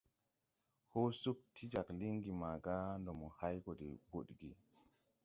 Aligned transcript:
Hɔɔ 0.91 1.07
sug 1.21 1.37
ti 1.53 1.63
jāg 1.71 1.87
lingi 1.99 2.31
maga 2.41 2.75
ndo 3.01 3.11
mo 3.19 3.27
hay 3.39 3.55
gɔ 3.65 3.71
de 3.79 3.87
budgi. 4.09 4.51